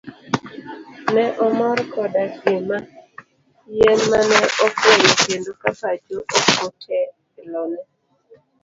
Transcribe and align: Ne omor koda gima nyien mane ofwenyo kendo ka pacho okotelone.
Ne 1.13 1.23
omor 1.45 1.77
koda 1.93 2.23
gima 2.39 2.77
nyien 3.71 4.01
mane 4.11 4.39
ofwenyo 4.65 5.11
kendo 5.23 5.51
ka 5.61 5.69
pacho 5.79 6.17
okotelone. 6.39 7.81